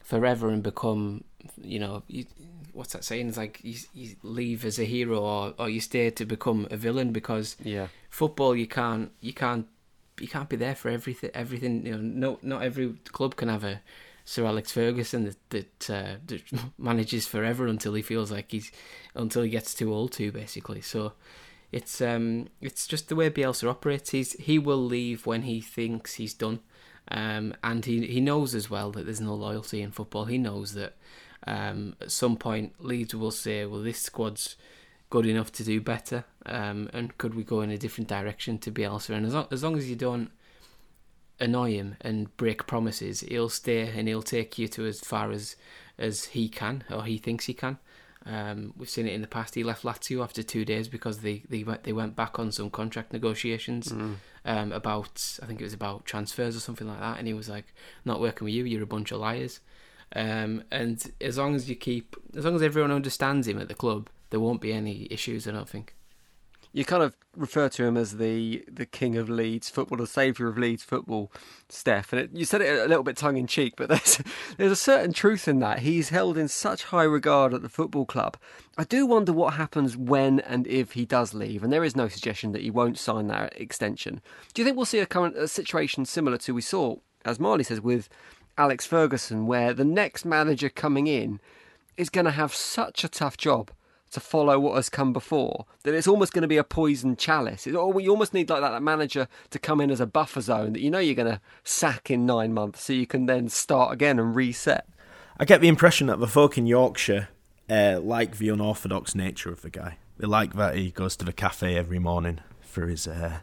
[0.02, 1.24] forever and become,
[1.60, 2.26] you know, you,
[2.72, 3.28] what's that saying?
[3.28, 6.76] It's like you, you leave as a hero or, or you stay to become a
[6.76, 9.66] villain because yeah, football you can't you can't
[10.20, 11.30] you can't be there for everything.
[11.34, 13.80] Everything you know, no, not every club can have a
[14.24, 16.42] Sir Alex Ferguson that that, uh, that
[16.78, 18.70] manages forever until he feels like he's
[19.14, 20.80] until he gets too old to basically.
[20.80, 21.12] So
[21.70, 24.10] it's um it's just the way Bielsa operates.
[24.10, 26.60] He's he will leave when he thinks he's done.
[27.08, 30.24] Um, and he he knows as well that there's no loyalty in football.
[30.24, 30.94] He knows that
[31.46, 34.56] um, at some point Leeds will say, "Well, this squad's
[35.10, 38.70] good enough to do better, um, and could we go in a different direction to
[38.70, 40.30] Bielsa?" And as long, as long as you don't
[41.40, 45.56] annoy him and break promises, he'll stay and he'll take you to as far as
[45.98, 47.78] as he can or he thinks he can.
[48.24, 49.56] Um, we've seen it in the past.
[49.56, 52.70] He left Lazio after two days because they they went they went back on some
[52.70, 54.14] contract negotiations mm.
[54.44, 57.48] Um, about I think it was about transfers or something like that, and he was
[57.48, 57.74] like,
[58.04, 58.64] "Not working with you.
[58.64, 59.60] You're a bunch of liars."
[60.14, 63.74] Um, and as long as you keep, as long as everyone understands him at the
[63.74, 65.48] club, there won't be any issues.
[65.48, 65.94] I don't think
[66.72, 70.48] you kind of refer to him as the the king of Leeds football, the saviour
[70.48, 71.30] of Leeds football,
[71.68, 72.12] Steph.
[72.12, 74.22] And it, you said it a little bit tongue in cheek, but there's
[74.56, 75.80] there's a certain truth in that.
[75.80, 78.36] He's held in such high regard at the football club.
[78.78, 82.08] I do wonder what happens when and if he does leave, and there is no
[82.08, 84.20] suggestion that he won't sign that extension.
[84.54, 87.64] Do you think we'll see a current a situation similar to we saw, as Marley
[87.64, 88.08] says, with
[88.56, 91.40] Alex Ferguson, where the next manager coming in
[91.96, 93.70] is going to have such a tough job?
[94.12, 95.66] To follow what has come before.
[95.82, 97.66] That it's almost going to be a poison chalice.
[97.66, 97.78] It, you
[98.10, 100.90] almost need like that, that manager to come in as a buffer zone that you
[100.90, 104.36] know you're going to sack in nine months, so you can then start again and
[104.36, 104.86] reset.
[105.38, 107.28] I get the impression that the folk in Yorkshire
[107.68, 109.98] uh, like the unorthodox nature of the guy.
[110.18, 113.38] They like that he goes to the cafe every morning for his uh,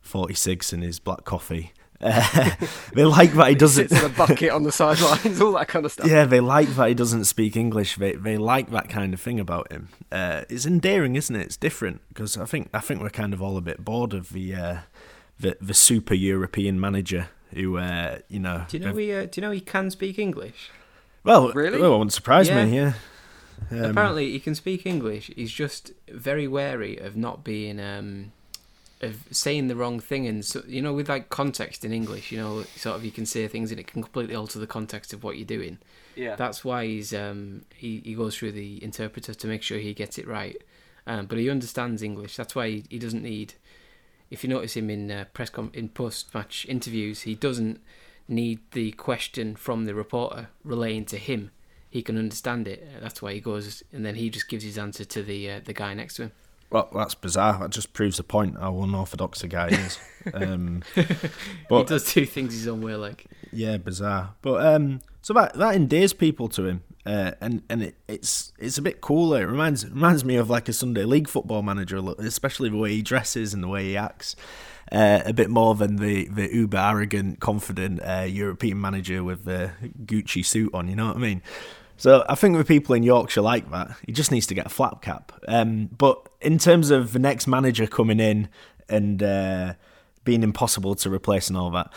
[0.00, 1.72] 46 and his black coffee
[2.02, 2.50] uh,
[2.94, 3.88] they like that he doesn't.
[3.88, 6.06] Sits in a bucket on the sidelines, all that kind of stuff.
[6.06, 7.96] Yeah, they like that he doesn't speak English.
[7.96, 9.88] They they like that kind of thing about him.
[10.10, 11.42] Uh, it's endearing, isn't it?
[11.42, 14.32] It's different because I think I think we're kind of all a bit bored of
[14.32, 14.78] the uh,
[15.38, 18.64] the the super European manager who uh, you know.
[18.68, 19.12] Do you know he?
[19.12, 20.70] Uh, do you know he can speak English?
[21.24, 21.80] Well, really?
[21.80, 22.64] Well, it wouldn't surprise yeah.
[22.64, 22.76] me.
[22.76, 22.92] Yeah.
[23.70, 25.30] Um, Apparently, he can speak English.
[25.36, 27.78] He's just very wary of not being.
[27.78, 28.32] Um,
[29.02, 32.38] of saying the wrong thing and so you know with like context in english you
[32.38, 35.24] know sort of you can say things and it can completely alter the context of
[35.24, 35.78] what you're doing.
[36.14, 36.36] Yeah.
[36.36, 40.18] That's why he's um he, he goes through the interpreter to make sure he gets
[40.18, 40.56] it right.
[41.06, 42.36] Um, but he understands english.
[42.36, 43.54] That's why he, he doesn't need
[44.30, 47.80] if you notice him in uh, press com- in post match interviews he doesn't
[48.28, 51.50] need the question from the reporter relaying to him.
[51.90, 52.88] He can understand it.
[53.02, 55.74] That's why he goes and then he just gives his answer to the uh, the
[55.74, 56.32] guy next to him
[56.72, 57.58] well, that's bizarre.
[57.58, 59.98] That just proves the point how unorthodox a guy is.
[60.34, 60.84] Um,
[61.68, 64.36] but he does do things his own way, like yeah, bizarre.
[64.40, 68.78] But um, so that that endears people to him, uh, and and it, it's it's
[68.78, 69.42] a bit cooler.
[69.42, 73.02] It reminds reminds me of like a Sunday League football manager, especially the way he
[73.02, 74.36] dresses and the way he acts.
[74.92, 79.72] Uh, a bit more than the, the uber arrogant, confident uh, European manager with the
[80.04, 80.86] Gucci suit on.
[80.86, 81.42] You know what I mean?
[81.96, 84.68] So I think with people in Yorkshire like that, he just needs to get a
[84.68, 85.32] flat cap.
[85.46, 88.48] Um, but in terms of the next manager coming in
[88.88, 89.74] and uh,
[90.24, 91.92] being impossible to replace and all that,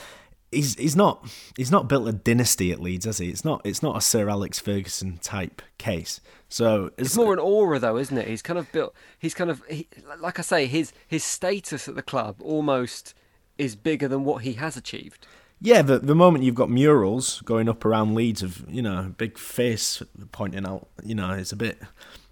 [0.52, 1.28] he's he's not
[1.58, 3.30] he's not built a dynasty at Leeds, has he?
[3.30, 6.22] It's not it's not a Sir Alex Ferguson type case.
[6.50, 8.28] So it's, it's more an aura, though, isn't it?
[8.28, 8.94] He's kind of built.
[9.20, 9.88] He's kind of he,
[10.20, 13.14] like I say, his his status at the club almost
[13.58, 15.28] is bigger than what he has achieved.
[15.62, 19.38] Yeah, the the moment you've got murals going up around Leeds of you know big
[19.38, 21.80] face pointing out, you know, it's a bit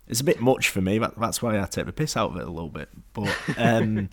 [0.08, 0.98] it's a bit much for me.
[0.98, 2.90] That, that's why I take the piss out of it a little bit.
[3.14, 4.10] But um,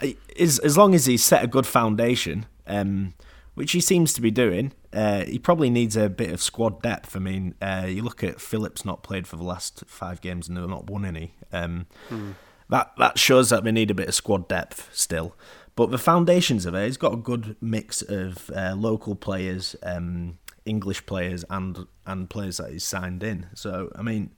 [0.38, 3.14] as as long as he's set a good foundation, um,
[3.54, 7.14] which he seems to be doing, uh, he probably needs a bit of squad depth.
[7.14, 10.56] I mean, uh, you look at Phillips not played for the last five games and
[10.56, 11.34] they've not won any.
[11.52, 12.34] Um, mm.
[12.68, 15.36] That that shows that we need a bit of squad depth still.
[15.76, 20.38] But the foundations of it, he's got a good mix of uh, local players, um,
[20.64, 23.46] English players, and and players that he's signed in.
[23.54, 24.32] So I mean,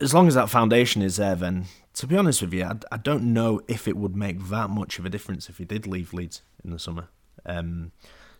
[0.00, 2.96] as long as that foundation is there, then to be honest with you, I, I
[2.96, 6.12] don't know if it would make that much of a difference if he did leave
[6.12, 7.08] Leeds in the summer.
[7.44, 7.92] Um,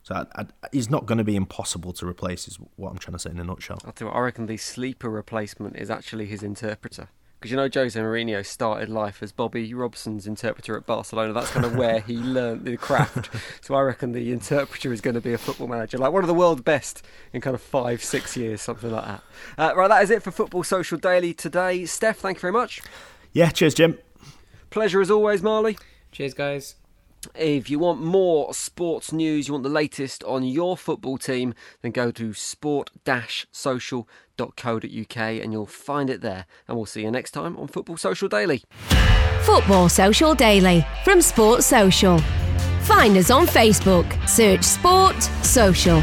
[0.02, 2.48] so I, I, he's not going to be impossible to replace.
[2.48, 3.80] Is what I'm trying to say in a nutshell.
[3.84, 7.08] I'll what, I reckon the sleeper replacement is actually his interpreter.
[7.40, 11.32] Because you know Jose Mourinho started life as Bobby Robson's interpreter at Barcelona.
[11.32, 13.30] That's kind of where he learned the craft.
[13.62, 16.28] so I reckon the interpreter is going to be a football manager, like one of
[16.28, 19.22] the world's best in kind of five, six years, something like that.
[19.56, 21.86] Uh, right, that is it for Football Social Daily today.
[21.86, 22.82] Steph, thank you very much.
[23.32, 23.98] Yeah, cheers, Jim.
[24.68, 25.78] Pleasure as always, Marley.
[26.12, 26.74] Cheers, guys.
[27.34, 31.92] If you want more sports news, you want the latest on your football team, then
[31.92, 36.46] go to sport-social.co.uk and you'll find it there.
[36.66, 38.62] And we'll see you next time on Football Social Daily.
[39.42, 42.18] Football Social Daily from Sports Social.
[42.82, 44.28] Find us on Facebook.
[44.28, 46.02] Search Sport Social.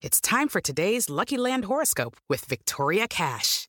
[0.00, 3.68] It's time for today's Lucky Land horoscope with Victoria Cash.